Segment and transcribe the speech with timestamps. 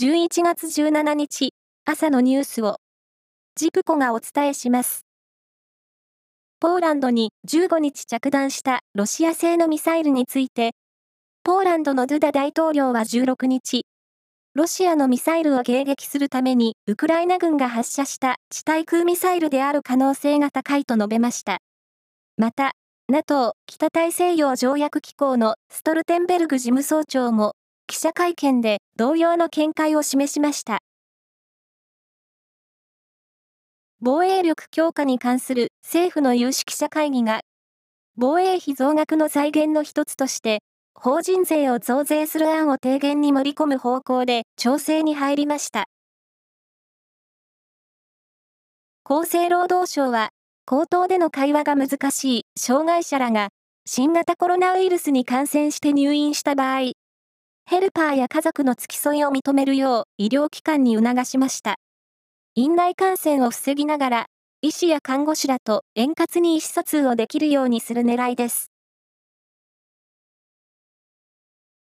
[0.00, 1.52] 11月17日
[1.84, 2.76] 朝のニュースを
[3.56, 5.04] ジプコがお伝えします。
[6.60, 10.70] ポーランドに15日着弾したロシア製のミサイルについて、
[11.44, 13.84] ポーランドのドゥダ大統領は16日、
[14.54, 21.58] ロシアのミサイルを迎撃するためにウクライナ軍が発射した地対空ミサイルである可能性が高いと述べました。
[22.38, 22.72] また、
[23.10, 27.52] NATO 北大西洋条約機構のストルテンベルグ事務総長も
[27.92, 30.78] 記者会見で同様の見解を示しました。
[34.00, 37.42] 防衛力強化に関する政府の有識者会議が、
[38.16, 40.60] 防衛費増額の財源の一つとして、
[40.94, 45.84] 法人税を増税する案を提言に盛り込む方向で調整に入りました。
[49.04, 50.30] 厚生労働省は、
[50.64, 53.50] 口頭での会話が難しい障害者らが、
[53.84, 56.92] 新型コロナウイルスに感染して入院した場合、
[57.64, 61.76] ヘルパーや家族の付き添いを認めるよう医療機関に促しました。
[62.54, 64.26] 院内感染を防ぎながら、
[64.60, 68.70] 医師や看護師らと円滑に意思疎通をできるようにする狙いです。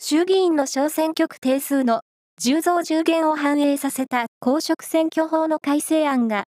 [0.00, 2.00] 衆議院の小選挙区定数の
[2.42, 6.44] 10増10減を反映させた公職選挙法の改正案が、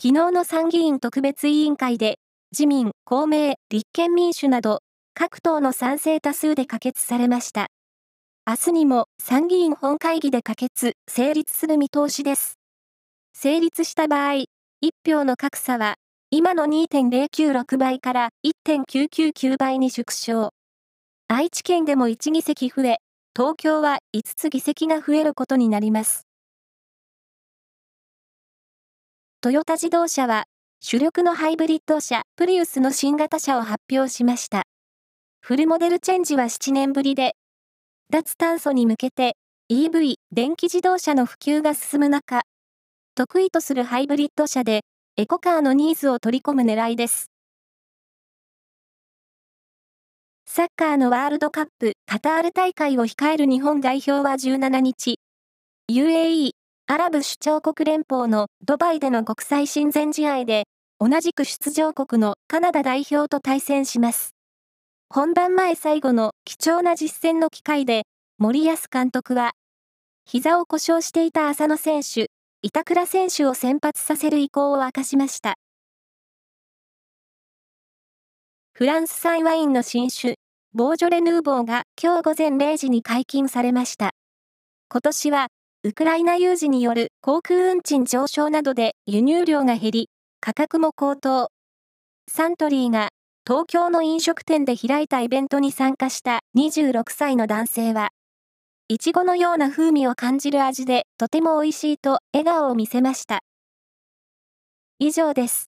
[0.00, 2.18] 昨日の参議院特別委員会で、
[2.52, 4.80] 自民、公明、立憲民主など、
[5.14, 7.68] 各党の賛成多数で可決されました。
[8.48, 12.58] 明日にも参議院本会議で可決、成立する見通しです。
[13.34, 14.46] 成立した場合、1
[15.06, 15.96] 票の格差は、
[16.30, 18.30] 今の2.096倍から
[18.66, 20.54] 1.999倍に縮小。
[21.28, 22.96] 愛知県でも1議席増え、
[23.36, 26.26] 東京は5つ議席が増えることになります。
[29.42, 30.44] トヨタ自動車は、
[30.80, 34.62] 主力のハイブリッド車、プリウスの新型車を発表しました。
[35.42, 37.34] フルモデルチェンジは7年ぶりで、
[38.10, 39.36] 脱炭素に向けて
[39.70, 42.40] EV、電気自動車の普及が進む中、
[43.14, 44.80] 得意とするハイブリッド車で
[45.18, 47.30] エコカーのニーズを取り込む狙いです。
[50.46, 55.18] サッカーのワールドカップカタール大会を控える日本代表は17日、
[55.92, 56.52] UAE、
[56.86, 60.64] アラブ首長国連邦のドバイでの国際親善試合で、
[60.98, 64.37] 同じく出場国のカナダ代表と対戦します。
[65.10, 68.02] 本番前最後の貴重な実戦の機会で、
[68.36, 69.52] 森保監督は、
[70.26, 72.30] 膝を故障していた浅野選手、
[72.60, 75.54] 板倉選手を先発させる意向を明かしました。
[78.74, 80.34] フランス産ワインの新種、
[80.74, 84.10] ボージョレ・ヌーボーが今日午前0時に解禁されました。
[84.90, 85.46] 今年は、
[85.84, 90.10] ウクライナ有事による航空運賃上昇などで輸入量が減り、
[90.42, 91.48] 価格も高騰。
[92.30, 93.08] サントリーが
[93.48, 98.10] 東京の飲食店で開いたイベントに参加した26歳の男性は、
[98.88, 103.40] いちごのような風味を感じる味でとても美味しいと笑顔を見せました。
[104.98, 105.67] 以上です。